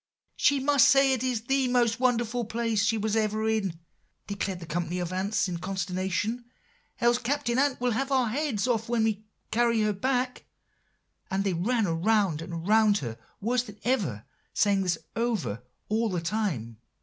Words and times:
"'She 0.35 0.59
must 0.59 0.87
say 0.87 1.13
it 1.13 1.21
is 1.23 1.41
the 1.43 1.67
most 1.67 1.99
wonderful 1.99 2.43
place 2.43 2.83
she 2.83 2.97
was 2.97 3.15
ever 3.15 3.47
in,' 3.47 3.77
declared 4.25 4.59
the 4.59 4.65
company 4.65 4.97
of 4.97 5.13
ants 5.13 5.47
in 5.47 5.59
consternation, 5.59 6.43
'else 6.99 7.19
Captain 7.19 7.59
Ant 7.59 7.79
will 7.79 7.91
have 7.91 8.11
our 8.11 8.29
heads 8.29 8.67
off 8.67 8.89
when 8.89 9.03
we 9.03 9.23
carry 9.51 9.81
her 9.81 9.93
back;' 9.93 10.45
and 11.29 11.43
they 11.43 11.53
ran 11.53 11.85
round 12.01 12.41
and 12.41 12.67
round 12.67 12.97
her 12.97 13.15
worse 13.41 13.61
than 13.61 13.79
ever, 13.83 14.25
saying 14.55 14.81
this 14.81 14.97
over 15.15 15.61
all 15.87 16.09
the 16.09 16.19
time. 16.19 16.77